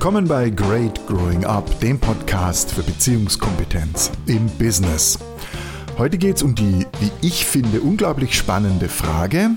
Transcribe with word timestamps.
Willkommen 0.00 0.28
bei 0.28 0.48
Great 0.48 1.06
Growing 1.06 1.44
Up, 1.44 1.78
dem 1.80 2.00
Podcast 2.00 2.72
für 2.72 2.82
Beziehungskompetenz 2.82 4.10
im 4.24 4.46
Business. 4.56 5.18
Heute 5.98 6.16
geht 6.16 6.36
es 6.36 6.42
um 6.42 6.54
die, 6.54 6.86
wie 7.00 7.10
ich 7.20 7.44
finde, 7.44 7.82
unglaublich 7.82 8.34
spannende 8.34 8.88
Frage, 8.88 9.50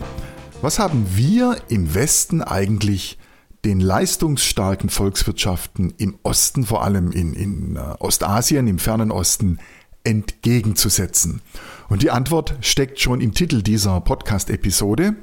was 0.61 0.79
haben 0.79 1.05
wir 1.15 1.55
im 1.69 1.95
Westen 1.95 2.41
eigentlich 2.41 3.17
den 3.63 3.79
leistungsstarken 3.79 4.89
Volkswirtschaften 4.89 5.93
im 5.97 6.19
Osten, 6.23 6.65
vor 6.65 6.83
allem 6.83 7.13
in, 7.13 7.33
in 7.33 7.77
äh, 7.77 7.95
Ostasien, 7.99 8.67
im 8.67 8.79
fernen 8.79 9.11
Osten, 9.11 9.59
entgegenzusetzen? 10.03 11.41
Und 11.87 12.03
die 12.03 12.11
Antwort 12.11 12.57
steckt 12.59 12.99
schon 12.99 13.21
im 13.21 13.33
Titel 13.33 13.61
dieser 13.61 14.01
Podcast-Episode, 14.01 15.15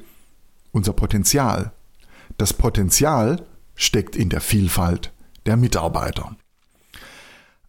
unser 0.71 0.93
Potenzial. 0.93 1.73
Das 2.39 2.53
Potenzial 2.53 3.45
steckt 3.81 4.15
in 4.15 4.29
der 4.29 4.41
Vielfalt 4.41 5.11
der 5.45 5.57
Mitarbeiter. 5.57 6.35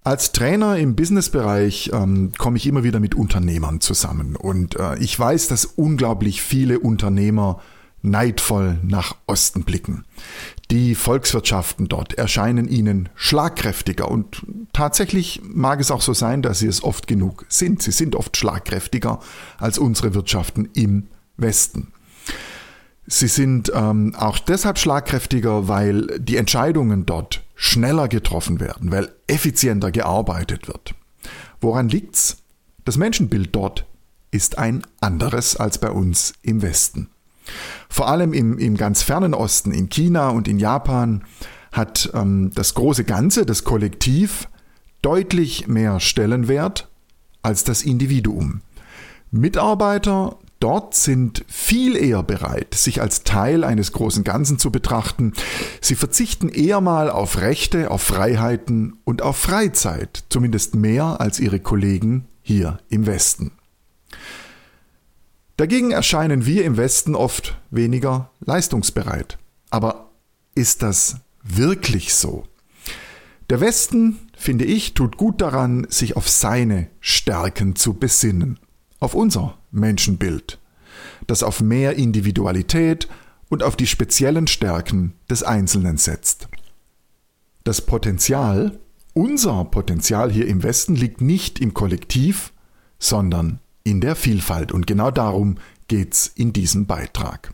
Als 0.04 0.32
Trainer 0.32 0.78
im 0.78 0.96
Businessbereich 0.96 1.90
ähm, 1.92 2.32
komme 2.36 2.56
ich 2.56 2.66
immer 2.66 2.82
wieder 2.82 2.98
mit 2.98 3.14
Unternehmern 3.14 3.80
zusammen 3.80 4.34
und 4.34 4.74
äh, 4.76 4.98
ich 4.98 5.16
weiß, 5.16 5.46
dass 5.46 5.64
unglaublich 5.64 6.42
viele 6.42 6.80
Unternehmer 6.80 7.60
neidvoll 8.02 8.80
nach 8.82 9.14
Osten 9.28 9.62
blicken. 9.62 10.04
Die 10.72 10.96
Volkswirtschaften 10.96 11.86
dort 11.86 12.14
erscheinen 12.14 12.66
ihnen 12.66 13.10
schlagkräftiger 13.14 14.10
und 14.10 14.44
tatsächlich 14.72 15.40
mag 15.44 15.80
es 15.80 15.92
auch 15.92 16.00
so 16.02 16.12
sein, 16.12 16.42
dass 16.42 16.58
sie 16.58 16.66
es 16.66 16.82
oft 16.82 17.06
genug 17.06 17.46
sind. 17.48 17.80
Sie 17.80 17.92
sind 17.92 18.16
oft 18.16 18.36
schlagkräftiger 18.36 19.20
als 19.58 19.78
unsere 19.78 20.14
Wirtschaften 20.14 20.68
im 20.74 21.06
Westen. 21.36 21.92
Sie 23.06 23.28
sind 23.28 23.72
ähm, 23.74 24.14
auch 24.16 24.38
deshalb 24.38 24.78
schlagkräftiger, 24.78 25.68
weil 25.68 26.18
die 26.18 26.36
Entscheidungen 26.36 27.04
dort 27.04 27.42
schneller 27.54 28.08
getroffen 28.08 28.60
werden, 28.60 28.92
weil 28.92 29.12
effizienter 29.26 29.90
gearbeitet 29.90 30.68
wird. 30.68 30.94
Woran 31.60 31.88
liegt's? 31.88 32.38
Das 32.84 32.96
Menschenbild 32.96 33.54
dort 33.54 33.86
ist 34.30 34.58
ein 34.58 34.82
anderes 35.00 35.56
als 35.56 35.78
bei 35.78 35.90
uns 35.90 36.34
im 36.42 36.62
Westen. 36.62 37.08
Vor 37.88 38.08
allem 38.08 38.32
im, 38.32 38.58
im 38.58 38.76
ganz 38.76 39.02
fernen 39.02 39.34
Osten, 39.34 39.72
in 39.72 39.88
China 39.88 40.30
und 40.30 40.48
in 40.48 40.58
Japan, 40.58 41.24
hat 41.72 42.10
ähm, 42.14 42.50
das 42.54 42.74
große 42.74 43.04
Ganze, 43.04 43.46
das 43.46 43.64
Kollektiv, 43.64 44.48
deutlich 45.00 45.66
mehr 45.66 46.00
Stellenwert 46.00 46.88
als 47.42 47.64
das 47.64 47.82
Individuum. 47.82 48.62
Mitarbeiter 49.30 50.36
dort 50.62 50.94
sind 50.94 51.44
viel 51.48 51.96
eher 51.96 52.22
bereit, 52.22 52.74
sich 52.74 53.00
als 53.00 53.24
Teil 53.24 53.64
eines 53.64 53.92
großen 53.92 54.22
Ganzen 54.22 54.58
zu 54.58 54.70
betrachten. 54.70 55.32
Sie 55.80 55.96
verzichten 55.96 56.48
eher 56.48 56.80
mal 56.80 57.10
auf 57.10 57.40
Rechte, 57.40 57.90
auf 57.90 58.02
Freiheiten 58.02 58.96
und 59.04 59.22
auf 59.22 59.36
Freizeit, 59.36 60.24
zumindest 60.28 60.74
mehr 60.74 61.20
als 61.20 61.40
ihre 61.40 61.58
Kollegen 61.58 62.26
hier 62.42 62.78
im 62.88 63.06
Westen. 63.06 63.52
Dagegen 65.56 65.90
erscheinen 65.90 66.46
wir 66.46 66.64
im 66.64 66.76
Westen 66.76 67.14
oft 67.14 67.60
weniger 67.70 68.30
leistungsbereit. 68.40 69.38
Aber 69.70 70.10
ist 70.54 70.82
das 70.82 71.16
wirklich 71.42 72.14
so? 72.14 72.44
Der 73.50 73.60
Westen, 73.60 74.30
finde 74.36 74.64
ich, 74.64 74.94
tut 74.94 75.16
gut 75.16 75.40
daran, 75.40 75.86
sich 75.90 76.16
auf 76.16 76.28
seine 76.28 76.88
Stärken 77.00 77.74
zu 77.74 77.94
besinnen 77.94 78.58
auf 79.02 79.14
unser 79.14 79.58
Menschenbild, 79.72 80.60
das 81.26 81.42
auf 81.42 81.60
mehr 81.60 81.96
Individualität 81.96 83.08
und 83.48 83.64
auf 83.64 83.74
die 83.74 83.88
speziellen 83.88 84.46
Stärken 84.46 85.14
des 85.28 85.42
Einzelnen 85.42 85.96
setzt. 85.96 86.48
Das 87.64 87.80
Potenzial, 87.80 88.78
unser 89.12 89.64
Potenzial 89.64 90.30
hier 90.30 90.46
im 90.46 90.62
Westen 90.62 90.94
liegt 90.94 91.20
nicht 91.20 91.58
im 91.58 91.74
Kollektiv, 91.74 92.52
sondern 93.00 93.58
in 93.82 94.00
der 94.00 94.14
Vielfalt. 94.14 94.70
Und 94.70 94.86
genau 94.86 95.10
darum 95.10 95.56
geht's 95.88 96.30
in 96.34 96.52
diesem 96.52 96.86
Beitrag. 96.86 97.52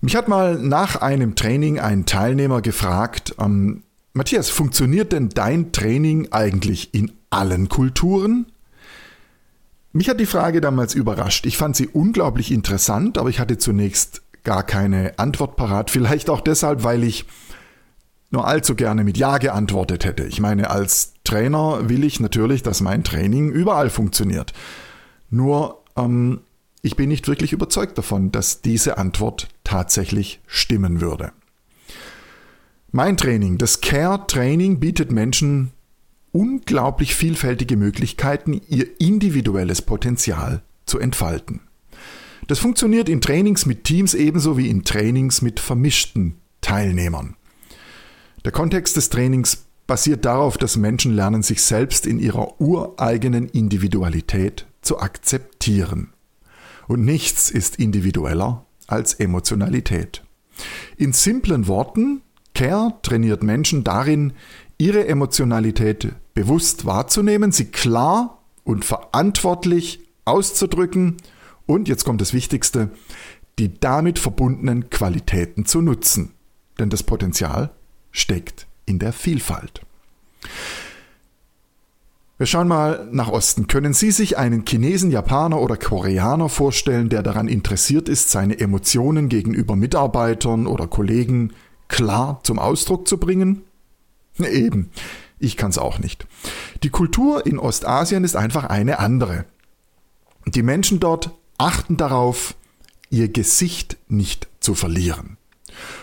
Mich 0.00 0.16
hat 0.16 0.26
mal 0.28 0.58
nach 0.58 0.96
einem 0.96 1.34
Training 1.34 1.80
ein 1.80 2.06
Teilnehmer 2.06 2.62
gefragt, 2.62 3.34
ähm, 3.38 3.82
Matthias, 4.14 4.48
funktioniert 4.48 5.12
denn 5.12 5.28
dein 5.28 5.70
Training 5.72 6.32
eigentlich 6.32 6.94
in 6.94 7.12
allen 7.30 7.68
Kulturen? 7.68 8.46
Mich 9.92 10.08
hat 10.08 10.20
die 10.20 10.26
Frage 10.26 10.60
damals 10.60 10.94
überrascht. 10.94 11.46
Ich 11.46 11.56
fand 11.56 11.76
sie 11.76 11.88
unglaublich 11.88 12.52
interessant, 12.52 13.18
aber 13.18 13.30
ich 13.30 13.40
hatte 13.40 13.58
zunächst 13.58 14.22
gar 14.44 14.62
keine 14.62 15.18
Antwort 15.18 15.56
parat. 15.56 15.90
Vielleicht 15.90 16.30
auch 16.30 16.40
deshalb, 16.40 16.84
weil 16.84 17.04
ich 17.04 17.26
nur 18.30 18.46
allzu 18.46 18.74
gerne 18.74 19.04
mit 19.04 19.16
Ja 19.16 19.38
geantwortet 19.38 20.04
hätte. 20.04 20.24
Ich 20.24 20.40
meine, 20.40 20.70
als 20.70 21.14
Trainer 21.24 21.88
will 21.88 22.04
ich 22.04 22.20
natürlich, 22.20 22.62
dass 22.62 22.80
mein 22.80 23.04
Training 23.04 23.50
überall 23.50 23.88
funktioniert. 23.88 24.52
Nur, 25.30 25.82
ähm, 25.96 26.40
ich 26.82 26.96
bin 26.96 27.08
nicht 27.08 27.26
wirklich 27.26 27.52
überzeugt 27.52 27.96
davon, 27.96 28.30
dass 28.30 28.60
diese 28.60 28.98
Antwort 28.98 29.48
tatsächlich 29.64 30.40
stimmen 30.46 31.00
würde. 31.00 31.32
Mein 32.90 33.16
Training, 33.16 33.58
das 33.58 33.80
Care 33.80 34.26
Training, 34.26 34.80
bietet 34.80 35.12
Menschen 35.12 35.72
unglaublich 36.32 37.14
vielfältige 37.14 37.76
Möglichkeiten, 37.76 38.60
ihr 38.68 38.86
individuelles 39.00 39.82
Potenzial 39.82 40.62
zu 40.86 40.98
entfalten. 40.98 41.60
Das 42.46 42.58
funktioniert 42.58 43.08
in 43.08 43.20
Trainings 43.20 43.66
mit 43.66 43.84
Teams 43.84 44.14
ebenso 44.14 44.56
wie 44.56 44.68
in 44.68 44.84
Trainings 44.84 45.42
mit 45.42 45.60
vermischten 45.60 46.36
Teilnehmern. 46.60 47.36
Der 48.44 48.52
Kontext 48.52 48.96
des 48.96 49.10
Trainings 49.10 49.66
basiert 49.86 50.24
darauf, 50.24 50.56
dass 50.56 50.76
Menschen 50.76 51.14
lernen, 51.14 51.42
sich 51.42 51.62
selbst 51.62 52.06
in 52.06 52.18
ihrer 52.18 52.60
ureigenen 52.60 53.48
Individualität 53.48 54.66
zu 54.82 54.98
akzeptieren. 55.00 56.12
Und 56.86 57.04
nichts 57.04 57.50
ist 57.50 57.76
individueller 57.76 58.64
als 58.86 59.14
Emotionalität. 59.14 60.22
In 60.96 61.12
simplen 61.12 61.66
Worten, 61.66 62.22
Care 62.54 62.94
trainiert 63.02 63.42
Menschen 63.42 63.84
darin, 63.84 64.32
ihre 64.78 65.06
Emotionalität 65.06 66.12
bewusst 66.34 66.86
wahrzunehmen, 66.86 67.52
sie 67.52 67.66
klar 67.66 68.42
und 68.64 68.84
verantwortlich 68.84 70.00
auszudrücken 70.24 71.16
und, 71.66 71.88
jetzt 71.88 72.04
kommt 72.04 72.20
das 72.20 72.32
Wichtigste, 72.32 72.90
die 73.58 73.78
damit 73.78 74.18
verbundenen 74.18 74.88
Qualitäten 74.88 75.66
zu 75.66 75.82
nutzen. 75.82 76.32
Denn 76.78 76.90
das 76.90 77.02
Potenzial 77.02 77.70
steckt 78.12 78.66
in 78.86 78.98
der 78.98 79.12
Vielfalt. 79.12 79.82
Wir 82.38 82.46
schauen 82.46 82.68
mal 82.68 83.08
nach 83.10 83.28
Osten. 83.28 83.66
Können 83.66 83.94
Sie 83.94 84.12
sich 84.12 84.38
einen 84.38 84.64
Chinesen, 84.64 85.10
Japaner 85.10 85.60
oder 85.60 85.76
Koreaner 85.76 86.48
vorstellen, 86.48 87.08
der 87.08 87.24
daran 87.24 87.48
interessiert 87.48 88.08
ist, 88.08 88.30
seine 88.30 88.60
Emotionen 88.60 89.28
gegenüber 89.28 89.74
Mitarbeitern 89.74 90.68
oder 90.68 90.86
Kollegen 90.86 91.52
klar 91.88 92.38
zum 92.44 92.60
Ausdruck 92.60 93.08
zu 93.08 93.18
bringen? 93.18 93.62
Eben, 94.50 94.90
ich 95.38 95.56
kann 95.56 95.70
es 95.70 95.78
auch 95.78 95.98
nicht. 95.98 96.26
Die 96.82 96.90
Kultur 96.90 97.46
in 97.46 97.58
Ostasien 97.58 98.24
ist 98.24 98.36
einfach 98.36 98.64
eine 98.64 98.98
andere. 98.98 99.44
Die 100.46 100.62
Menschen 100.62 101.00
dort 101.00 101.30
achten 101.58 101.96
darauf, 101.96 102.54
ihr 103.10 103.28
Gesicht 103.28 103.96
nicht 104.08 104.48
zu 104.60 104.74
verlieren. 104.74 105.36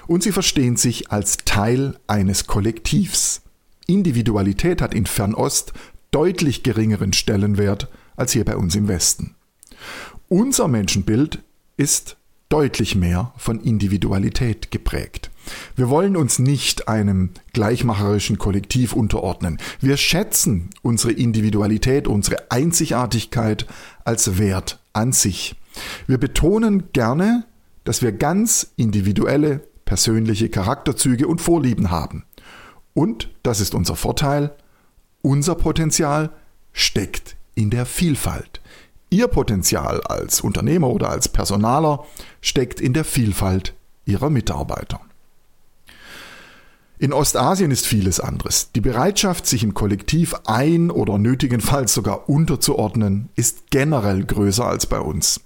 Und 0.08 0.24
sie 0.24 0.32
verstehen 0.32 0.78
sich 0.78 1.12
als 1.12 1.38
Teil 1.38 2.00
eines 2.08 2.48
Kollektivs. 2.48 3.42
Individualität 3.88 4.82
hat 4.82 4.94
in 4.94 5.06
Fernost 5.06 5.74
deutlich 6.12 6.64
geringeren 6.64 7.14
Stellenwert 7.14 7.90
als 8.16 8.32
hier 8.32 8.46
bei 8.46 8.56
uns 8.56 8.76
im 8.76 8.88
Westen. 8.88 9.36
Unser 10.28 10.68
Menschenbild 10.68 11.44
ist 11.78 12.18
deutlich 12.50 12.96
mehr 12.96 13.34
von 13.38 13.60
Individualität 13.60 14.72
geprägt. 14.72 15.30
Wir 15.76 15.90
wollen 15.90 16.16
uns 16.16 16.40
nicht 16.40 16.88
einem 16.88 17.32
gleichmacherischen 17.54 18.38
Kollektiv 18.38 18.94
unterordnen. 18.94 19.60
Wir 19.80 19.98
schätzen 19.98 20.70
unsere 20.82 21.14
Individualität, 21.14 22.08
unsere 22.08 22.52
Einzigartigkeit 22.52 23.66
als 24.04 24.38
Wert 24.38 24.80
an 24.94 25.12
sich. 25.12 25.56
Wir 26.08 26.18
betonen 26.18 26.92
gerne, 26.94 27.46
dass 27.84 28.02
wir 28.02 28.12
ganz 28.12 28.72
individuelle, 28.76 29.62
persönliche 29.86 30.50
Charakterzüge 30.50 31.28
und 31.28 31.42
Vorlieben 31.42 31.92
haben. 31.92 32.24
Und, 32.94 33.30
das 33.44 33.60
ist 33.60 33.76
unser 33.76 33.96
Vorteil, 33.96 34.56
unser 35.22 35.56
Potenzial 35.56 36.32
steckt 36.72 37.36
in 37.56 37.70
der 37.70 37.86
Vielfalt. 37.86 38.62
Ihr 39.10 39.28
Potenzial 39.28 40.02
als 40.02 40.42
Unternehmer 40.42 40.90
oder 40.90 41.10
als 41.10 41.30
Personaler 41.30 42.06
steckt 42.42 42.82
in 42.82 42.94
der 42.94 43.06
Vielfalt 43.06 43.74
Ihrer 44.06 44.30
Mitarbeiter. 44.30 45.02
In 46.98 47.12
Ostasien 47.12 47.72
ist 47.72 47.86
vieles 47.86 48.22
anderes. 48.22 48.72
Die 48.74 48.82
Bereitschaft, 48.82 49.48
sich 49.48 49.64
im 49.64 49.74
Kollektiv 49.74 50.34
ein- 50.46 50.92
oder 50.92 51.18
nötigenfalls 51.18 51.94
sogar 51.94 52.30
unterzuordnen, 52.30 53.30
ist 53.36 53.70
generell 53.70 54.24
größer 54.24 54.66
als 54.66 54.86
bei 54.86 55.00
uns. 55.00 55.42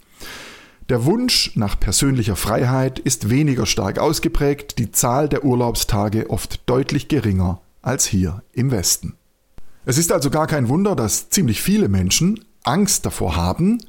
Der 0.90 1.06
Wunsch 1.06 1.56
nach 1.56 1.80
persönlicher 1.80 2.36
Freiheit 2.36 3.00
ist 3.00 3.30
weniger 3.30 3.66
stark 3.66 3.98
ausgeprägt, 4.00 4.78
die 4.78 4.92
Zahl 4.92 5.28
der 5.28 5.44
Urlaubstage 5.44 6.30
oft 6.30 6.68
deutlich 6.68 7.08
geringer 7.08 7.62
als 7.82 8.06
hier 8.06 8.44
im 8.54 8.70
Westen. 8.72 9.16
Es 9.86 9.98
ist 9.98 10.12
also 10.12 10.30
gar 10.30 10.46
kein 10.46 10.68
Wunder, 10.68 10.96
dass 10.96 11.30
ziemlich 11.30 11.62
viele 11.62 11.90
Menschen 11.90 12.44
Angst 12.64 13.06
davor 13.06 13.36
haben, 13.36 13.80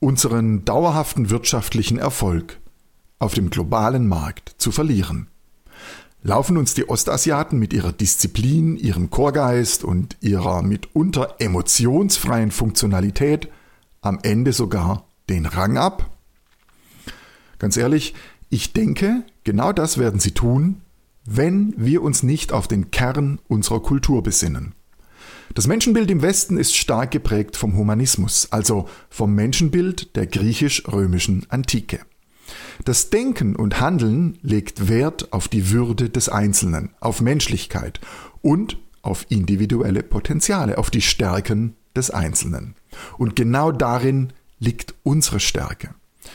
unseren 0.00 0.64
dauerhaften 0.64 1.28
wirtschaftlichen 1.30 1.98
Erfolg 1.98 2.58
auf 3.18 3.34
dem 3.34 3.50
globalen 3.50 4.06
Markt 4.06 4.54
zu 4.58 4.70
verlieren. 4.70 5.28
Laufen 6.26 6.56
uns 6.56 6.72
die 6.72 6.88
Ostasiaten 6.88 7.58
mit 7.58 7.74
ihrer 7.74 7.92
Disziplin, 7.92 8.78
ihrem 8.78 9.10
Chorgeist 9.10 9.84
und 9.84 10.16
ihrer 10.22 10.62
mitunter 10.62 11.34
emotionsfreien 11.38 12.50
Funktionalität 12.50 13.50
am 14.00 14.18
Ende 14.22 14.54
sogar 14.54 15.06
den 15.28 15.44
Rang 15.44 15.76
ab? 15.76 16.10
Ganz 17.58 17.76
ehrlich, 17.76 18.14
ich 18.48 18.72
denke, 18.72 19.22
genau 19.44 19.74
das 19.74 19.98
werden 19.98 20.18
sie 20.18 20.30
tun, 20.30 20.80
wenn 21.26 21.74
wir 21.76 22.00
uns 22.00 22.22
nicht 22.22 22.54
auf 22.54 22.68
den 22.68 22.90
Kern 22.90 23.38
unserer 23.46 23.80
Kultur 23.80 24.22
besinnen. 24.22 24.74
Das 25.52 25.66
Menschenbild 25.66 26.10
im 26.10 26.22
Westen 26.22 26.56
ist 26.56 26.74
stark 26.74 27.10
geprägt 27.10 27.54
vom 27.54 27.76
Humanismus, 27.76 28.48
also 28.50 28.88
vom 29.10 29.34
Menschenbild 29.34 30.16
der 30.16 30.26
griechisch-römischen 30.26 31.44
Antike. 31.50 32.00
Das 32.84 33.10
Denken 33.10 33.56
und 33.56 33.80
Handeln 33.80 34.38
legt 34.42 34.88
Wert 34.88 35.32
auf 35.32 35.48
die 35.48 35.70
Würde 35.70 36.10
des 36.10 36.28
Einzelnen, 36.28 36.90
auf 37.00 37.20
Menschlichkeit 37.20 38.00
und 38.42 38.78
auf 39.02 39.26
individuelle 39.28 40.02
Potenziale, 40.02 40.78
auf 40.78 40.90
die 40.90 41.02
Stärken 41.02 41.76
des 41.94 42.10
Einzelnen. 42.10 42.74
Und 43.18 43.36
genau 43.36 43.72
darin 43.72 44.32
liegt 44.58 44.94
unsere 45.02 45.40
Stärke. 45.40 45.94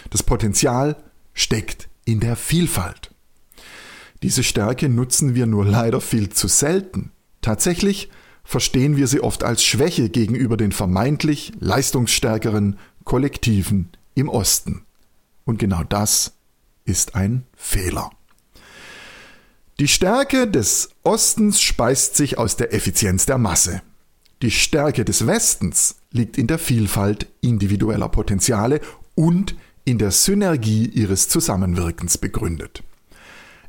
Das 0.10 0.24
Potenzial 0.24 0.98
steckt 1.34 1.90
in 2.06 2.20
der 2.20 2.36
Vielfalt. 2.36 3.12
Diese 4.22 4.44
Stärke 4.44 4.90
nutzen 4.90 5.36
wir 5.36 5.46
nur 5.46 5.66
leider 5.66 6.02
viel 6.02 6.30
zu 6.30 6.48
selten. 6.48 7.12
Tatsächlich 7.42 8.10
verstehen 8.44 8.98
wir 8.98 9.08
sie 9.08 9.22
oft 9.22 9.44
als 9.44 9.64
Schwäche 9.64 10.10
gegenüber 10.10 10.58
den 10.58 10.72
vermeintlich 10.72 11.54
leistungsstärkeren 11.60 12.78
Kollektiven 13.04 13.90
im 14.16 14.28
Osten. 14.28 14.84
Und 15.50 15.58
genau 15.58 15.82
das 15.84 16.34
ist 16.86 17.16
ein 17.16 17.44
Fehler. 17.56 18.12
Die 19.80 19.88
Stärke 19.88 20.48
des 20.48 20.92
Ostens 21.02 21.60
speist 21.60 22.16
sich 22.16 22.38
aus 22.38 22.56
der 22.56 22.72
Effizienz 22.72 23.26
der 23.26 23.40
Masse. 23.40 23.82
Die 24.44 24.52
Stärke 24.52 25.06
des 25.06 25.26
Westens 25.26 25.96
liegt 26.12 26.38
in 26.38 26.46
der 26.46 26.60
Vielfalt 26.60 27.26
individueller 27.42 28.10
Potenziale 28.10 28.80
und 29.16 29.56
in 29.86 29.98
der 29.98 30.12
Synergie 30.12 30.86
ihres 30.86 31.30
Zusammenwirkens 31.30 32.20
begründet. 32.20 32.84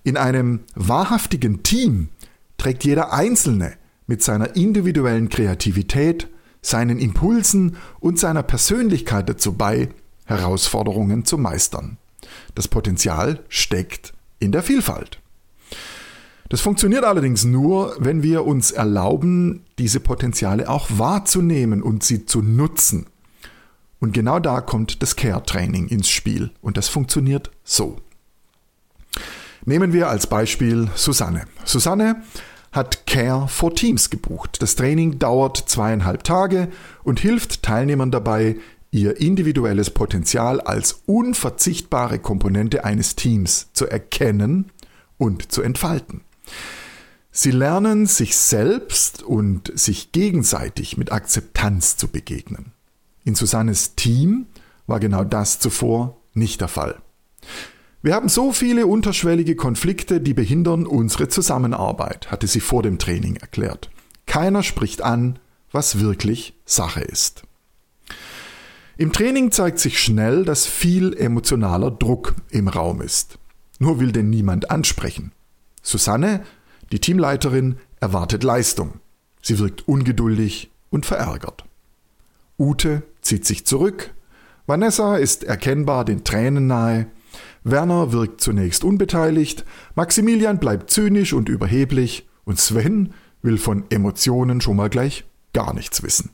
In 0.04 0.18
einem 0.18 0.60
wahrhaftigen 0.74 1.62
Team 1.62 2.10
trägt 2.58 2.84
jeder 2.84 3.14
Einzelne 3.14 3.72
mit 4.06 4.22
seiner 4.22 4.54
individuellen 4.54 5.30
Kreativität, 5.30 6.28
seinen 6.60 6.98
Impulsen 6.98 7.78
und 8.00 8.18
seiner 8.18 8.42
Persönlichkeit 8.42 9.30
dazu 9.30 9.54
bei, 9.54 9.88
Herausforderungen 10.30 11.24
zu 11.24 11.36
meistern. 11.36 11.98
Das 12.54 12.68
Potenzial 12.68 13.40
steckt 13.48 14.14
in 14.38 14.52
der 14.52 14.62
Vielfalt. 14.62 15.20
Das 16.48 16.60
funktioniert 16.60 17.04
allerdings 17.04 17.44
nur, 17.44 17.96
wenn 17.98 18.22
wir 18.22 18.44
uns 18.46 18.70
erlauben, 18.70 19.64
diese 19.78 20.00
Potenziale 20.00 20.68
auch 20.68 20.88
wahrzunehmen 20.90 21.82
und 21.82 22.02
sie 22.02 22.26
zu 22.26 22.42
nutzen. 22.42 23.06
Und 24.00 24.14
genau 24.14 24.38
da 24.38 24.60
kommt 24.60 25.02
das 25.02 25.14
Care-Training 25.14 25.88
ins 25.88 26.08
Spiel 26.08 26.50
und 26.62 26.76
das 26.76 26.88
funktioniert 26.88 27.50
so. 27.62 27.98
Nehmen 29.64 29.92
wir 29.92 30.08
als 30.08 30.26
Beispiel 30.26 30.88
Susanne. 30.94 31.44
Susanne 31.64 32.22
hat 32.72 33.06
Care 33.06 33.46
for 33.48 33.74
Teams 33.74 34.10
gebucht. 34.10 34.62
Das 34.62 34.74
Training 34.74 35.18
dauert 35.18 35.56
zweieinhalb 35.56 36.24
Tage 36.24 36.68
und 37.02 37.20
hilft 37.20 37.62
Teilnehmern 37.62 38.10
dabei, 38.10 38.56
ihr 38.90 39.20
individuelles 39.20 39.90
Potenzial 39.90 40.60
als 40.60 41.02
unverzichtbare 41.06 42.18
Komponente 42.18 42.84
eines 42.84 43.16
Teams 43.16 43.68
zu 43.72 43.86
erkennen 43.86 44.70
und 45.18 45.52
zu 45.52 45.62
entfalten. 45.62 46.22
Sie 47.30 47.52
lernen 47.52 48.06
sich 48.06 48.36
selbst 48.36 49.22
und 49.22 49.70
sich 49.78 50.10
gegenseitig 50.10 50.96
mit 50.96 51.12
Akzeptanz 51.12 51.96
zu 51.96 52.08
begegnen. 52.08 52.72
In 53.24 53.36
Susannes 53.36 53.94
Team 53.94 54.46
war 54.86 54.98
genau 54.98 55.22
das 55.22 55.60
zuvor 55.60 56.16
nicht 56.34 56.60
der 56.60 56.68
Fall. 56.68 57.00
Wir 58.02 58.14
haben 58.14 58.28
so 58.28 58.52
viele 58.52 58.86
unterschwellige 58.86 59.56
Konflikte, 59.56 60.20
die 60.20 60.34
behindern 60.34 60.86
unsere 60.86 61.28
Zusammenarbeit, 61.28 62.30
hatte 62.30 62.46
sie 62.46 62.60
vor 62.60 62.82
dem 62.82 62.98
Training 62.98 63.36
erklärt. 63.36 63.90
Keiner 64.26 64.62
spricht 64.62 65.02
an, 65.02 65.38
was 65.70 66.00
wirklich 66.00 66.54
Sache 66.64 67.02
ist. 67.02 67.42
Im 69.00 69.12
Training 69.12 69.50
zeigt 69.50 69.78
sich 69.78 69.98
schnell, 69.98 70.44
dass 70.44 70.66
viel 70.66 71.14
emotionaler 71.14 71.90
Druck 71.90 72.34
im 72.50 72.68
Raum 72.68 73.00
ist. 73.00 73.38
Nur 73.78 73.98
will 73.98 74.12
denn 74.12 74.28
niemand 74.28 74.70
ansprechen. 74.70 75.32
Susanne, 75.80 76.42
die 76.92 76.98
Teamleiterin, 76.98 77.76
erwartet 78.00 78.44
Leistung. 78.44 79.00
Sie 79.40 79.58
wirkt 79.58 79.88
ungeduldig 79.88 80.70
und 80.90 81.06
verärgert. 81.06 81.64
Ute 82.58 83.02
zieht 83.22 83.46
sich 83.46 83.64
zurück. 83.64 84.12
Vanessa 84.66 85.16
ist 85.16 85.44
erkennbar 85.44 86.04
den 86.04 86.22
Tränen 86.22 86.66
nahe. 86.66 87.06
Werner 87.64 88.12
wirkt 88.12 88.42
zunächst 88.42 88.84
unbeteiligt. 88.84 89.64
Maximilian 89.94 90.58
bleibt 90.58 90.90
zynisch 90.90 91.32
und 91.32 91.48
überheblich. 91.48 92.28
Und 92.44 92.58
Sven 92.58 93.14
will 93.40 93.56
von 93.56 93.84
Emotionen 93.88 94.60
schon 94.60 94.76
mal 94.76 94.90
gleich 94.90 95.24
gar 95.54 95.72
nichts 95.72 96.02
wissen. 96.02 96.32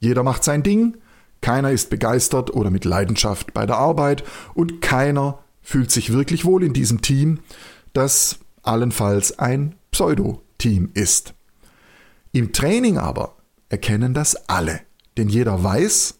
Jeder 0.00 0.22
macht 0.22 0.42
sein 0.42 0.62
Ding, 0.62 0.96
keiner 1.40 1.70
ist 1.70 1.90
begeistert 1.90 2.52
oder 2.52 2.70
mit 2.70 2.84
Leidenschaft 2.84 3.54
bei 3.54 3.66
der 3.66 3.76
Arbeit 3.76 4.24
und 4.54 4.80
keiner 4.80 5.38
fühlt 5.62 5.90
sich 5.90 6.12
wirklich 6.12 6.44
wohl 6.44 6.62
in 6.62 6.72
diesem 6.72 7.02
Team, 7.02 7.40
das 7.92 8.38
allenfalls 8.62 9.38
ein 9.38 9.74
Pseudo-Team 9.90 10.90
ist. 10.94 11.34
Im 12.32 12.52
Training 12.52 12.98
aber 12.98 13.36
erkennen 13.68 14.14
das 14.14 14.48
alle, 14.48 14.80
denn 15.16 15.28
jeder 15.28 15.62
weiß, 15.62 16.18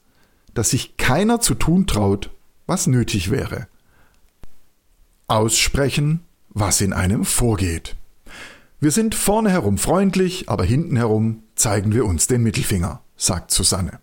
dass 0.55 0.71
sich 0.71 0.97
keiner 0.97 1.41
zu 1.41 1.55
tun 1.55 1.87
traut, 1.87 2.31
was 2.67 2.87
nötig 2.87 3.31
wäre. 3.31 3.69
Aussprechen, 5.29 6.21
was 6.49 6.81
in 6.81 6.93
einem 6.93 7.25
vorgeht. 7.25 7.97
Wir 8.81 8.91
sind 8.91 9.15
vorne 9.15 9.51
herum 9.51 9.79
freundlich, 9.79 10.49
aber 10.49 10.65
hinten 10.65 10.97
herum 10.97 11.43
zeigen 11.55 11.93
wir 11.93 12.05
uns 12.05 12.27
den 12.27 12.43
Mittelfinger, 12.43 13.03
sagt 13.17 13.51
Susanne. 13.51 14.01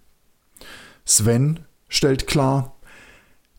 Sven 1.06 1.60
stellt 1.90 2.28
klar, 2.28 2.76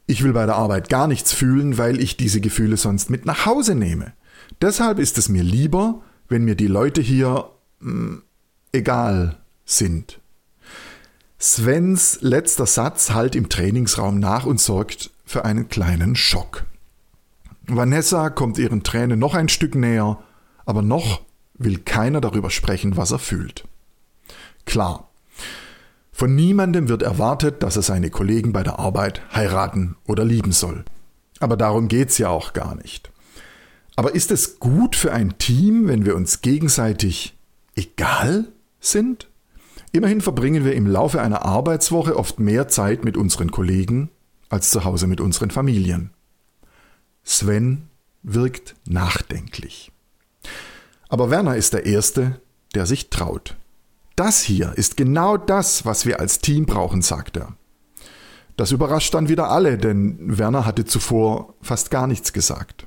ich 0.06 0.22
will 0.22 0.32
bei 0.32 0.46
der 0.46 0.56
Arbeit 0.56 0.88
gar 0.88 1.06
nichts 1.06 1.32
fühlen, 1.32 1.78
weil 1.78 2.00
ich 2.00 2.16
diese 2.16 2.40
Gefühle 2.40 2.76
sonst 2.76 3.10
mit 3.10 3.24
nach 3.24 3.46
Hause 3.46 3.74
nehme. 3.74 4.12
Deshalb 4.60 4.98
ist 4.98 5.18
es 5.18 5.28
mir 5.28 5.42
lieber, 5.42 6.02
wenn 6.28 6.44
mir 6.44 6.56
die 6.56 6.66
Leute 6.66 7.00
hier 7.00 7.50
mh, 7.80 7.90
hm, 7.90 8.22
egal 8.72 9.38
sind. 9.64 10.20
Svens 11.40 12.18
letzter 12.20 12.66
Satz 12.66 13.10
halt 13.10 13.36
im 13.36 13.48
Trainingsraum 13.48 14.18
nach 14.18 14.46
und 14.46 14.60
sorgt 14.60 15.10
für 15.24 15.44
einen 15.44 15.68
kleinen 15.68 16.16
Schock. 16.16 16.64
Vanessa 17.66 18.30
kommt 18.30 18.58
ihren 18.58 18.82
Tränen 18.82 19.18
noch 19.18 19.34
ein 19.34 19.48
Stück 19.48 19.74
näher, 19.74 20.18
aber 20.66 20.82
noch 20.82 21.22
will 21.54 21.78
keiner 21.78 22.20
darüber 22.20 22.50
sprechen, 22.50 22.96
was 22.96 23.10
er 23.10 23.18
fühlt. 23.18 23.66
Klar, 24.66 25.10
von 26.14 26.32
niemandem 26.36 26.88
wird 26.88 27.02
erwartet, 27.02 27.64
dass 27.64 27.74
er 27.74 27.82
seine 27.82 28.08
Kollegen 28.08 28.52
bei 28.52 28.62
der 28.62 28.78
Arbeit 28.78 29.20
heiraten 29.34 29.96
oder 30.06 30.24
lieben 30.24 30.52
soll. 30.52 30.84
Aber 31.40 31.56
darum 31.56 31.88
geht's 31.88 32.18
ja 32.18 32.28
auch 32.28 32.52
gar 32.52 32.76
nicht. 32.76 33.10
Aber 33.96 34.14
ist 34.14 34.30
es 34.30 34.60
gut 34.60 34.94
für 34.94 35.12
ein 35.12 35.38
Team, 35.38 35.88
wenn 35.88 36.06
wir 36.06 36.14
uns 36.14 36.40
gegenseitig 36.40 37.36
egal 37.74 38.46
sind? 38.78 39.28
Immerhin 39.90 40.20
verbringen 40.20 40.64
wir 40.64 40.74
im 40.74 40.86
Laufe 40.86 41.20
einer 41.20 41.44
Arbeitswoche 41.44 42.16
oft 42.16 42.38
mehr 42.38 42.68
Zeit 42.68 43.04
mit 43.04 43.16
unseren 43.16 43.50
Kollegen 43.50 44.08
als 44.48 44.70
zu 44.70 44.84
Hause 44.84 45.08
mit 45.08 45.20
unseren 45.20 45.50
Familien. 45.50 46.10
Sven 47.24 47.88
wirkt 48.22 48.76
nachdenklich. 48.86 49.90
Aber 51.08 51.30
Werner 51.30 51.56
ist 51.56 51.72
der 51.72 51.86
Erste, 51.86 52.40
der 52.76 52.86
sich 52.86 53.10
traut. 53.10 53.56
Das 54.16 54.42
hier 54.42 54.72
ist 54.76 54.96
genau 54.96 55.36
das, 55.36 55.84
was 55.84 56.06
wir 56.06 56.20
als 56.20 56.38
Team 56.38 56.66
brauchen, 56.66 57.02
sagt 57.02 57.36
er. 57.36 57.54
Das 58.56 58.70
überrascht 58.70 59.12
dann 59.14 59.28
wieder 59.28 59.50
alle, 59.50 59.76
denn 59.76 60.38
Werner 60.38 60.64
hatte 60.64 60.84
zuvor 60.84 61.54
fast 61.60 61.90
gar 61.90 62.06
nichts 62.06 62.32
gesagt. 62.32 62.86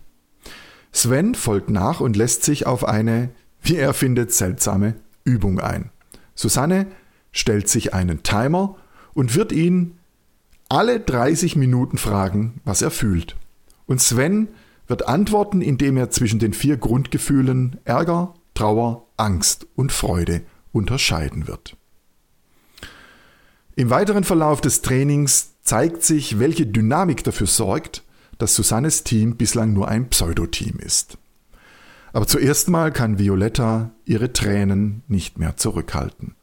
Sven 0.93 1.35
folgt 1.35 1.69
nach 1.69 1.99
und 1.99 2.15
lässt 2.15 2.43
sich 2.43 2.65
auf 2.65 2.85
eine, 2.85 3.29
wie 3.61 3.75
er 3.75 3.93
findet, 3.93 4.31
seltsame 4.31 4.95
Übung 5.25 5.59
ein. 5.59 5.91
Susanne 6.33 6.87
stellt 7.33 7.67
sich 7.67 7.93
einen 7.93 8.23
Timer 8.23 8.77
und 9.13 9.35
wird 9.35 9.51
ihn 9.51 9.97
alle 10.69 11.01
30 11.01 11.57
Minuten 11.57 11.97
fragen, 11.97 12.61
was 12.63 12.81
er 12.81 12.91
fühlt. 12.91 13.35
Und 13.85 14.01
Sven 14.01 14.47
wird 14.87 15.09
antworten, 15.09 15.61
indem 15.61 15.97
er 15.97 16.09
zwischen 16.09 16.39
den 16.39 16.53
vier 16.53 16.77
Grundgefühlen 16.77 17.79
Ärger, 17.83 18.33
Trauer, 18.53 19.07
Angst 19.17 19.67
und 19.75 19.91
Freude 19.91 20.43
unterscheiden 20.77 21.47
wird. 21.47 21.75
Im 23.75 23.89
weiteren 23.89 24.23
Verlauf 24.23 24.61
des 24.61 24.81
Trainings 24.81 25.53
zeigt 25.61 26.03
sich, 26.03 26.39
welche 26.39 26.65
Dynamik 26.65 27.23
dafür 27.23 27.47
sorgt, 27.47 28.03
dass 28.37 28.55
Susannes 28.55 29.03
Team 29.03 29.35
bislang 29.35 29.73
nur 29.73 29.87
ein 29.87 30.09
Pseudoteam 30.09 30.79
ist. 30.79 31.17
Aber 32.13 32.25
zuerst 32.25 32.69
mal 32.69 32.91
kann 32.91 33.19
Violetta 33.19 33.91
ihre 34.05 34.33
Tränen 34.33 35.03
nicht 35.07 35.37
mehr 35.37 35.57
zurückhalten. 35.57 36.35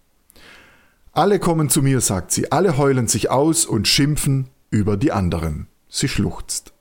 Alle 1.13 1.39
kommen 1.39 1.71
zu 1.71 1.83
mir, 1.83 2.01
sagt 2.01 2.33
sie, 2.33 2.53
alle 2.53 2.77
heulen 2.77 3.09
sich 3.09 3.31
aus 3.31 3.67
und 3.67 3.89
schimpfen 3.89 4.49
über 4.71 4.97
die 4.97 5.13
anderen. 5.13 5.69
Sie 5.89 6.09
schluchzt. 6.09 6.73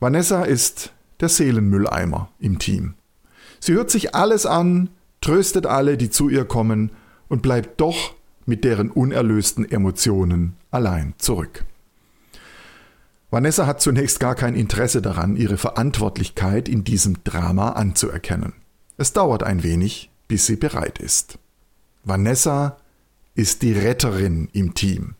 Vanessa 0.00 0.42
ist 0.42 0.92
der 1.20 1.28
Seelenmülleimer 1.28 2.30
im 2.38 2.58
Team. 2.58 2.94
Sie 3.60 3.74
hört 3.74 3.90
sich 3.90 4.14
alles 4.14 4.46
an, 4.46 4.90
tröstet 5.22 5.64
alle, 5.64 5.96
die 5.96 6.10
zu 6.10 6.28
ihr 6.28 6.44
kommen, 6.44 6.90
und 7.28 7.40
bleibt 7.40 7.80
doch 7.80 8.14
mit 8.44 8.62
deren 8.62 8.90
unerlösten 8.90 9.70
Emotionen 9.70 10.56
allein 10.70 11.14
zurück. 11.16 11.64
Vanessa 13.30 13.66
hat 13.66 13.80
zunächst 13.80 14.20
gar 14.20 14.34
kein 14.34 14.54
Interesse 14.54 15.00
daran, 15.00 15.36
ihre 15.36 15.56
Verantwortlichkeit 15.56 16.68
in 16.68 16.84
diesem 16.84 17.24
Drama 17.24 17.70
anzuerkennen. 17.70 18.52
Es 18.98 19.14
dauert 19.14 19.42
ein 19.42 19.62
wenig, 19.62 20.10
bis 20.28 20.44
sie 20.44 20.56
bereit 20.56 20.98
ist. 20.98 21.38
Vanessa 22.04 22.76
ist 23.34 23.62
die 23.62 23.72
Retterin 23.72 24.50
im 24.52 24.74
Team. 24.74 25.14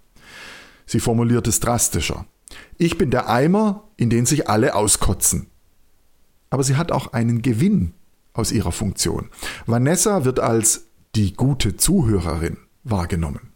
Sie 0.85 1.01
formuliert 1.01 1.47
es 1.47 1.61
drastischer. 1.61 2.27
Ich 2.77 2.99
bin 2.99 3.11
der 3.11 3.31
Eimer, 3.31 3.85
in 3.97 4.11
den 4.11 4.27
sich 4.27 4.51
alle 4.51 4.75
auskotzen. 4.75 5.47
Aber 6.51 6.65
sie 6.65 6.77
hat 6.77 6.93
auch 6.93 7.15
einen 7.15 7.41
Gewinn 7.41 7.95
aus 8.33 8.53
ihrer 8.53 8.73
Funktion. 8.73 9.29
Vanessa 9.67 10.25
wird 10.25 10.41
als 10.41 10.87
die 11.15 11.35
gute 11.35 11.77
Zuhörerin 11.77 12.57
wahrgenommen. 12.85 13.53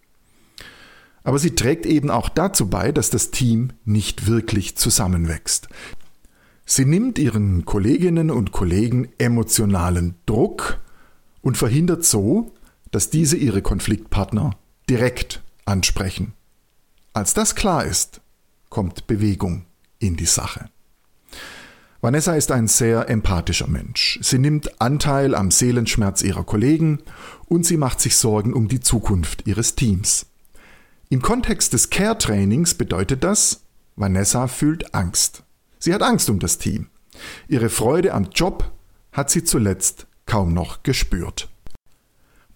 Aber 1.25 1.38
sie 1.38 1.56
trägt 1.56 1.87
eben 1.87 2.11
auch 2.11 2.28
dazu 2.28 2.68
bei, 2.68 2.92
dass 2.92 3.11
das 3.11 3.30
Team 3.30 3.71
nicht 3.85 4.26
wirklich 4.26 4.76
zusammenwächst. 4.76 5.68
Sie 6.64 6.85
nimmt 6.85 7.18
ihren 7.18 7.64
Kolleginnen 7.64 8.30
und 8.30 8.52
Kollegen 8.52 9.09
emotionalen 9.18 10.16
Druck 10.26 10.80
und 11.42 11.56
verhindert 11.56 12.04
so, 12.04 12.52
dass 12.90 13.11
diese 13.11 13.37
ihre 13.37 13.62
Konfliktpartner 13.62 14.56
direkt 14.88 15.42
ansprechen. 15.64 16.33
Als 17.12 17.35
das 17.35 17.54
klar 17.54 17.85
ist, 17.85 18.21
kommt 18.68 19.06
Bewegung 19.06 19.64
in 19.99 20.16
die 20.16 20.26
Sache. 20.26 20.68
Vanessa 22.06 22.36
ist 22.36 22.52
ein 22.52 22.68
sehr 22.68 23.10
empathischer 23.10 23.66
Mensch. 23.66 24.20
Sie 24.22 24.38
nimmt 24.38 24.80
Anteil 24.80 25.34
am 25.34 25.50
Seelenschmerz 25.50 26.22
ihrer 26.22 26.44
Kollegen 26.44 27.00
und 27.46 27.66
sie 27.66 27.76
macht 27.76 28.00
sich 28.00 28.14
Sorgen 28.14 28.54
um 28.54 28.68
die 28.68 28.78
Zukunft 28.78 29.48
ihres 29.48 29.75
Teams. 29.75 30.26
Im 31.08 31.20
Kontext 31.20 31.72
des 31.72 31.90
Care-Trainings 31.90 32.75
bedeutet 32.75 33.25
das, 33.25 33.64
Vanessa 33.96 34.46
fühlt 34.46 34.94
Angst. 34.94 35.42
Sie 35.80 35.92
hat 35.92 36.04
Angst 36.04 36.30
um 36.30 36.38
das 36.38 36.58
Team. 36.58 36.90
Ihre 37.48 37.70
Freude 37.70 38.14
am 38.14 38.28
Job 38.32 38.70
hat 39.10 39.28
sie 39.28 39.42
zuletzt 39.42 40.06
kaum 40.26 40.54
noch 40.54 40.84
gespürt. 40.84 41.48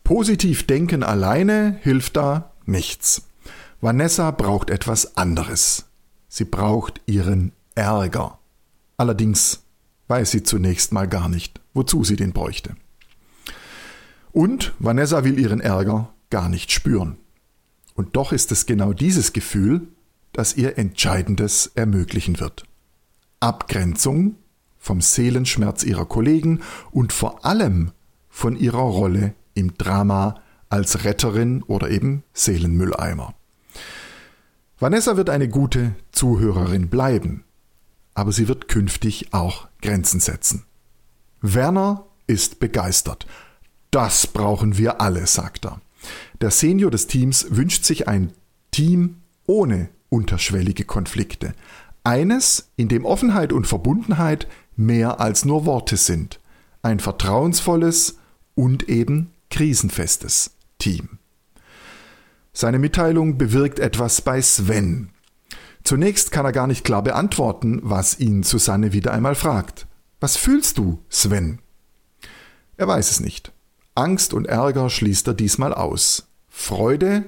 Positiv 0.05 0.65
denken 0.65 1.03
alleine 1.03 1.77
hilft 1.83 2.17
da 2.17 2.53
nichts. 2.67 3.23
Vanessa 3.81 4.31
braucht 4.31 4.71
etwas 4.71 5.17
anderes. 5.17 5.87
Sie 6.29 6.45
braucht 6.45 7.01
ihren 7.07 7.51
Ärger. 7.75 8.40
Allerdings 9.01 9.63
weiß 10.09 10.31
sie 10.31 10.43
zunächst 10.43 10.93
mal 10.93 11.09
gar 11.09 11.31
nicht, 11.31 11.63
wozu 11.73 12.05
sie 12.05 12.17
den 12.17 12.35
bräuchte. 12.35 12.77
Und 14.31 14.75
Vanessa 14.79 15.25
will 15.25 15.39
ihren 15.39 15.61
Ärger 15.61 16.13
gar 16.29 16.51
nicht 16.51 16.71
spüren. 16.71 17.17
Und 17.95 18.15
doch 18.15 18.31
ist 18.31 18.53
es 18.53 18.67
genau 18.67 18.93
dieses 18.93 19.33
Gefühl, 19.33 19.89
das 20.35 20.55
ihr 20.55 20.77
Entscheidendes 20.77 21.73
ermöglichen 21.75 22.41
wird. 22.41 22.65
Abgrenzung 23.41 24.35
vom 24.77 25.01
Seelenschmerz 25.01 25.83
ihrer 25.83 26.05
Kollegen 26.05 26.61
und 26.91 27.15
vor 27.15 27.47
allem 27.47 27.93
von 28.29 28.55
ihrer 28.55 28.81
Rolle 28.81 29.33
im 29.55 29.79
Drama 29.79 30.43
als 30.69 31.05
Retterin 31.05 31.63
oder 31.63 31.89
eben 31.89 32.23
Seelenmülleimer. 32.35 33.33
Vanessa 34.79 35.17
wird 35.17 35.31
eine 35.31 35.49
gute 35.49 35.95
Zuhörerin 36.13 36.91
bleiben, 36.91 37.45
aber 38.15 38.33
sie 38.33 38.49
wird 38.49 38.69
künftig 38.69 39.33
auch 39.33 39.69
Grenzen 39.83 40.21
setzen. 40.21 40.65
Werner 41.41 42.07
ist 42.27 42.61
begeistert. 42.61 43.27
Das 43.91 44.27
brauchen 44.27 44.79
wir 44.79 45.01
alle, 45.01 45.27
sagt 45.27 45.67
er. 45.67 45.81
Der 46.41 46.51
Senior 46.51 46.91
des 46.91 47.07
Teams 47.07 47.47
wünscht 47.51 47.85
sich 47.85 48.09
ein 48.09 48.33
Team 48.71 49.17
ohne 49.47 49.89
unterschwellige 50.09 50.85
Konflikte. 50.85 51.55
Eines, 52.05 52.71
in 52.77 52.89
dem 52.89 53.05
Offenheit 53.05 53.53
und 53.53 53.67
Verbundenheit 53.67 54.47
mehr 54.77 55.21
als 55.21 55.45
nur 55.45 55.67
Worte 55.67 55.97
sind. 55.97 56.41
Ein 56.83 57.01
vertrauensvolles 57.01 58.19
und 58.55 58.89
eben 58.89 59.33
krisenfestes 59.51 60.53
Team. 60.79 61.19
Seine 62.53 62.79
Mitteilung 62.79 63.39
bewirkt 63.39 63.79
etwas 63.79 64.23
bei 64.23 64.41
Sven. 64.41 65.11
Zunächst 65.91 66.31
kann 66.31 66.47
er 66.47 66.53
gar 66.53 66.69
nicht 66.69 66.85
klar 66.85 67.03
beantworten, 67.03 67.81
was 67.83 68.21
ihn 68.21 68.45
Susanne 68.45 68.93
wieder 68.93 69.13
einmal 69.13 69.35
fragt. 69.35 69.89
Was 70.21 70.37
fühlst 70.37 70.79
du, 70.79 71.03
Sven? 71.09 71.59
Er 72.77 72.87
weiß 72.87 73.11
es 73.11 73.19
nicht. 73.19 73.51
Angst 73.97 74.33
und 74.33 74.47
Ärger 74.47 74.89
schließt 74.89 75.27
er 75.27 75.35
diesmal 75.35 75.75
aus. 75.75 76.29
Freude 76.49 77.25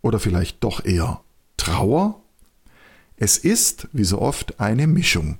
oder 0.00 0.18
vielleicht 0.20 0.64
doch 0.64 0.82
eher 0.82 1.20
Trauer? 1.58 2.22
Es 3.16 3.36
ist, 3.36 3.88
wie 3.92 4.04
so 4.04 4.22
oft, 4.22 4.58
eine 4.58 4.86
Mischung. 4.86 5.36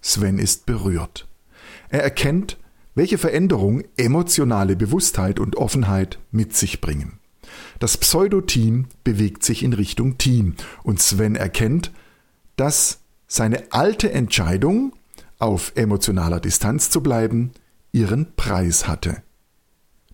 Sven 0.00 0.38
ist 0.38 0.64
berührt. 0.64 1.28
Er 1.90 2.02
erkennt, 2.02 2.56
welche 2.94 3.18
Veränderung 3.18 3.84
emotionale 3.98 4.74
Bewusstheit 4.74 5.38
und 5.38 5.56
Offenheit 5.56 6.18
mit 6.30 6.56
sich 6.56 6.80
bringen. 6.80 7.18
Das 7.78 7.96
Pseudo-Team 7.98 8.86
bewegt 9.02 9.44
sich 9.44 9.62
in 9.62 9.72
Richtung 9.72 10.18
Team 10.18 10.54
und 10.82 11.00
Sven 11.00 11.36
erkennt, 11.36 11.92
dass 12.56 13.00
seine 13.26 13.72
alte 13.72 14.12
Entscheidung, 14.12 14.92
auf 15.38 15.72
emotionaler 15.74 16.40
Distanz 16.40 16.90
zu 16.90 17.02
bleiben, 17.02 17.52
ihren 17.92 18.34
Preis 18.36 18.86
hatte. 18.86 19.22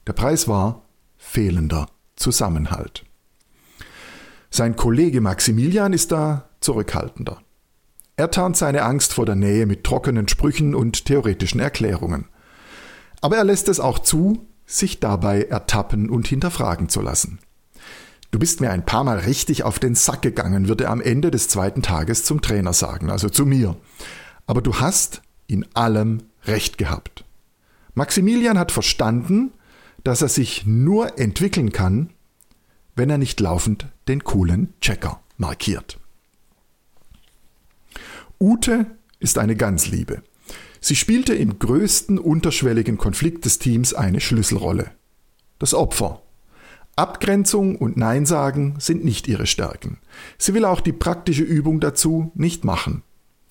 Der 0.07 0.14
Preis 0.14 0.49
war 0.49 0.83
fehlender 1.19 1.88
Zusammenhalt. 2.17 3.05
Sein 4.50 4.75
Kollege 4.75 5.21
Maximilian 5.21 5.93
ist 5.93 6.11
da 6.11 6.49
zurückhaltender. 6.61 7.40
Er 8.17 8.31
tarnt 8.31 8.57
seine 8.57 8.83
Angst 8.83 9.14
vor 9.14 9.25
der 9.25 9.37
Nähe 9.37 9.67
mit 9.67 9.85
trockenen 9.85 10.29
Sprüchen 10.29 10.75
und 10.75 11.05
theoretischen 11.05 11.61
Erklärungen. 11.61 12.26
Aber 13.21 13.37
er 13.37 13.45
lässt 13.45 13.69
es 13.69 13.81
auch 13.81 13.99
zu, 13.99 14.47
sich 14.67 15.00
dabei 15.00 15.45
ertappen 15.45 16.11
und 16.11 16.26
hinterfragen 16.26 16.88
zu 16.88 17.00
lassen. 17.00 17.38
Du 18.30 18.38
bist 18.38 18.60
mir 18.60 18.70
ein 18.70 18.87
paar 18.87 19.04
Mal 19.04 19.18
richtig 19.18 19.64
auf 19.64 19.78
den 19.78 19.94
Sack 19.94 20.22
gegangen, 20.22 20.68
wird 20.68 20.80
er 20.80 20.90
am 20.90 21.00
Ende 21.00 21.30
des 21.30 21.49
zweiten 21.49 21.82
Tages 21.82 22.25
zum 22.25 22.40
Trainer 22.40 22.72
sagen, 22.72 23.10
also 23.10 23.28
zu 23.28 23.44
mir. 23.44 23.76
Aber 24.46 24.62
du 24.62 24.76
hast 24.76 25.22
in 25.46 25.66
allem 25.75 26.22
recht 26.44 26.78
gehabt. 26.78 27.25
Maximilian 27.94 28.58
hat 28.58 28.70
verstanden, 28.70 29.52
dass 30.04 30.22
er 30.22 30.28
sich 30.28 30.64
nur 30.64 31.18
entwickeln 31.18 31.72
kann, 31.72 32.10
wenn 32.94 33.10
er 33.10 33.18
nicht 33.18 33.40
laufend 33.40 33.87
den 34.08 34.25
coolen 34.25 34.75
Checker 34.80 35.20
markiert. 35.37 35.99
Ute 38.38 38.87
ist 39.18 39.38
eine 39.38 39.56
Ganzliebe. 39.56 40.22
Sie 40.80 40.96
spielte 40.96 41.34
im 41.34 41.58
größten 41.58 42.18
unterschwelligen 42.18 42.96
Konflikt 42.96 43.44
des 43.44 43.58
Teams 43.58 43.92
eine 43.92 44.20
Schlüsselrolle. 44.20 44.92
Das 45.58 45.75
Opfer. 45.75 46.22
Abgrenzung 47.00 47.76
und 47.76 47.97
Nein 47.97 48.26
sagen 48.26 48.75
sind 48.78 49.04
nicht 49.04 49.26
ihre 49.26 49.47
Stärken. 49.47 49.99
Sie 50.37 50.52
will 50.52 50.66
auch 50.66 50.83
die 50.83 50.92
praktische 50.92 51.42
Übung 51.42 51.80
dazu 51.80 52.30
nicht 52.35 52.62
machen. 52.62 53.02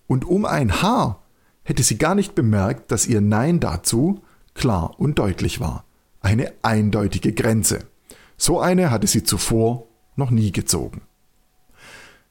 Und 0.06 0.24
um 0.24 0.46
ein 0.46 0.84
Haar 0.84 1.24
hätte 1.63 1.82
sie 1.82 1.98
gar 1.98 2.13
nicht 2.13 2.36
bemerkt, 2.36 2.91
dass 2.91 3.08
ihr 3.08 3.22
Nein 3.22 3.60
dazu 3.60 4.22
klar 4.53 5.00
und 5.00 5.18
deutlich 5.18 5.60
war. 5.60 5.86
Eine 6.22 6.53
eindeutige 6.62 7.34
Grenze. 7.34 7.79
So 8.38 8.60
eine 8.60 8.91
hatte 8.91 9.08
sie 9.08 9.24
zuvor 9.24 9.88
noch 10.15 10.29
nie 10.29 10.51
gezogen. 10.51 11.01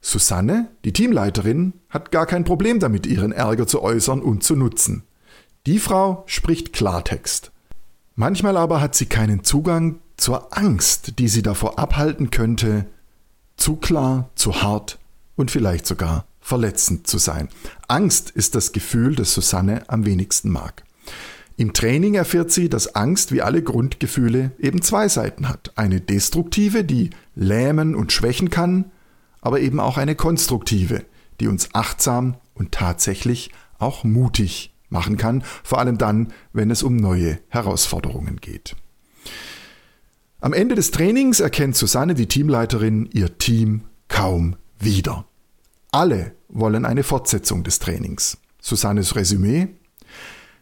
Susanne, 0.00 0.68
die 0.84 0.92
Teamleiterin, 0.92 1.72
hat 1.88 2.12
gar 2.12 2.26
kein 2.26 2.44
Problem 2.44 2.78
damit, 2.78 3.06
ihren 3.06 3.32
Ärger 3.32 3.66
zu 3.66 3.82
äußern 3.82 4.22
und 4.22 4.44
zu 4.44 4.54
nutzen. 4.54 5.02
Die 5.66 5.80
Frau 5.80 6.22
spricht 6.26 6.72
Klartext. 6.72 7.50
Manchmal 8.14 8.56
aber 8.56 8.80
hat 8.80 8.94
sie 8.94 9.06
keinen 9.06 9.42
Zugang 9.42 9.98
zur 10.18 10.56
Angst, 10.56 11.18
die 11.18 11.28
sie 11.28 11.42
davor 11.42 11.78
abhalten 11.78 12.30
könnte, 12.30 12.86
zu 13.56 13.76
klar, 13.76 14.28
zu 14.34 14.62
hart 14.62 14.98
und 15.36 15.50
vielleicht 15.50 15.86
sogar 15.86 16.26
verletzend 16.40 17.06
zu 17.06 17.18
sein. 17.18 17.48
Angst 17.86 18.30
ist 18.30 18.54
das 18.54 18.72
Gefühl, 18.72 19.14
das 19.14 19.32
Susanne 19.32 19.82
am 19.88 20.04
wenigsten 20.04 20.50
mag. 20.50 20.84
Im 21.56 21.72
Training 21.72 22.14
erfährt 22.14 22.52
sie, 22.52 22.68
dass 22.68 22.94
Angst 22.94 23.32
wie 23.32 23.42
alle 23.42 23.62
Grundgefühle 23.62 24.52
eben 24.58 24.80
zwei 24.80 25.08
Seiten 25.08 25.48
hat. 25.48 25.72
Eine 25.76 26.00
destruktive, 26.00 26.84
die 26.84 27.10
lähmen 27.34 27.94
und 27.94 28.12
schwächen 28.12 28.50
kann, 28.50 28.90
aber 29.40 29.60
eben 29.60 29.80
auch 29.80 29.98
eine 29.98 30.14
konstruktive, 30.14 31.04
die 31.40 31.48
uns 31.48 31.74
achtsam 31.74 32.36
und 32.54 32.72
tatsächlich 32.72 33.50
auch 33.78 34.04
mutig 34.04 34.72
machen 34.88 35.16
kann, 35.16 35.42
vor 35.62 35.78
allem 35.78 35.98
dann, 35.98 36.32
wenn 36.52 36.70
es 36.70 36.82
um 36.82 36.96
neue 36.96 37.38
Herausforderungen 37.48 38.40
geht. 38.40 38.76
Am 40.40 40.52
Ende 40.52 40.74
des 40.74 40.90
Trainings 40.90 41.40
erkennt 41.40 41.76
Susanne, 41.76 42.14
die 42.14 42.26
Teamleiterin, 42.26 43.08
ihr 43.12 43.38
Team 43.38 43.82
kaum 44.08 44.56
wieder. 44.78 45.26
Alle 45.90 46.32
wollen 46.48 46.84
eine 46.84 47.02
Fortsetzung 47.02 47.64
des 47.64 47.78
Trainings. 47.78 48.38
Susannes 48.60 49.16
Resümee 49.16 49.68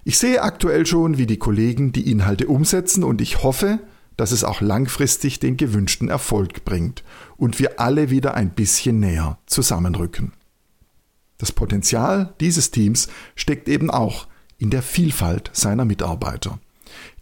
ich 0.09 0.18
sehe 0.18 0.40
aktuell 0.40 0.87
schon, 0.87 1.18
wie 1.18 1.26
die 1.26 1.37
Kollegen 1.37 1.90
die 1.90 2.09
Inhalte 2.09 2.47
umsetzen 2.47 3.02
und 3.02 3.21
ich 3.21 3.42
hoffe, 3.42 3.80
dass 4.16 4.30
es 4.30 4.45
auch 4.45 4.61
langfristig 4.61 5.40
den 5.40 5.56
gewünschten 5.56 6.09
Erfolg 6.09 6.64
bringt 6.64 7.02
und 7.37 7.59
wir 7.59 7.80
alle 7.80 8.09
wieder 8.09 8.35
ein 8.35 8.50
bisschen 8.50 9.00
näher 9.00 9.37
zusammenrücken. 9.47 10.33
Das 11.38 11.50
Potenzial 11.50 12.35
dieses 12.38 12.71
Teams 12.71 13.09
steckt 13.35 13.68
eben 13.68 13.90
auch 13.90 14.28
in 14.59 14.71
der 14.71 14.83
Vielfalt 14.83 15.50
seiner 15.52 15.85
Mitarbeiter. 15.85 16.61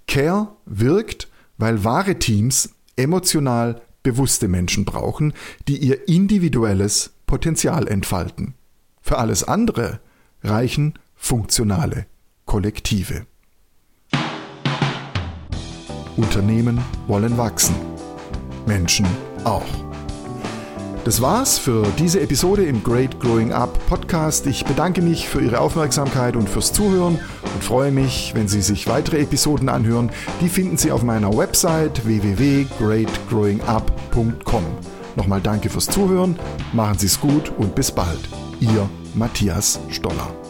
Care 0.06 0.54
wirkt, 0.66 1.28
weil 1.58 1.84
wahre 1.84 2.18
Teams 2.18 2.70
emotional 2.96 3.82
bewusste 4.02 4.48
Menschen 4.48 4.84
brauchen, 4.84 5.32
die 5.66 5.78
ihr 5.78 6.08
individuelles 6.08 7.14
Potenzial 7.26 7.88
entfalten. 7.88 8.54
Für 9.00 9.18
alles 9.18 9.44
andere 9.44 10.00
reichen 10.42 10.94
funktionale 11.14 12.06
Kollektive. 12.44 13.26
Unternehmen 16.16 16.80
wollen 17.06 17.36
wachsen. 17.36 17.74
Menschen 18.66 19.06
auch. 19.44 19.64
Das 21.04 21.20
war's 21.20 21.58
für 21.58 21.86
diese 21.98 22.20
Episode 22.20 22.64
im 22.64 22.82
Great 22.82 23.20
Growing 23.20 23.52
Up 23.52 23.78
Podcast. 23.88 24.46
Ich 24.46 24.64
bedanke 24.64 25.02
mich 25.02 25.28
für 25.28 25.42
Ihre 25.42 25.60
Aufmerksamkeit 25.60 26.34
und 26.34 26.48
fürs 26.48 26.72
Zuhören 26.72 27.18
und 27.54 27.64
freue 27.64 27.92
mich, 27.92 28.32
wenn 28.34 28.48
Sie 28.48 28.60
sich 28.60 28.88
weitere 28.88 29.20
Episoden 29.20 29.68
anhören. 29.68 30.10
Die 30.40 30.48
finden 30.48 30.76
Sie 30.76 30.90
auf 30.92 31.02
meiner 31.02 31.36
Website 31.36 32.04
www.greatgrowingup.com. 32.04 34.64
Nochmal 35.16 35.40
danke 35.40 35.70
fürs 35.70 35.86
Zuhören, 35.86 36.36
machen 36.72 36.98
Sie 36.98 37.06
es 37.06 37.20
gut 37.20 37.52
und 37.56 37.74
bis 37.74 37.90
bald. 37.92 38.28
Ihr 38.60 38.88
Matthias 39.14 39.80
Stoller. 39.90 40.43